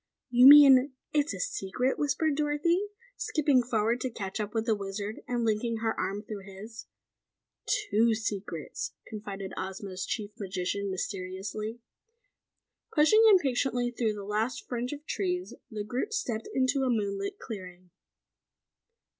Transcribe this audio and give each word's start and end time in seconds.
"You 0.31 0.47
mean 0.47 0.93
it's 1.13 1.31
a 1.31 1.39
secret?" 1.39 1.99
whispered 1.99 2.35
Dorothy, 2.35 2.87
skipping 3.17 3.61
forward 3.61 4.01
to 4.01 4.09
catch 4.09 4.39
up 4.39 4.51
with 4.55 4.65
the 4.65 4.73
Wizard 4.73 5.21
and 5.27 5.45
linking 5.45 5.77
her 5.77 5.93
arm 5.93 6.23
through 6.23 6.41
his. 6.47 6.87
"Two 7.67 8.15
secrets!" 8.15 8.93
confided 9.05 9.53
Ozma's 9.55 10.03
Chief 10.07 10.31
Magician 10.39 10.89
mysteriously. 10.89 11.81
Pushing 12.91 13.23
impatiently 13.29 13.91
through 13.91 14.13
the 14.13 14.23
last 14.23 14.67
fringe 14.67 14.91
of 14.91 15.05
trees, 15.05 15.53
the 15.69 15.83
group 15.83 16.13
stepped 16.13 16.49
into 16.51 16.81
a 16.81 16.89
moonlit 16.89 17.37
clearing. 17.37 17.91